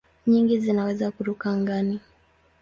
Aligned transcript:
Nyingi 0.27 0.55
zinaweza 0.63 1.05
kuruka 1.15 1.45
angani. 1.55 1.95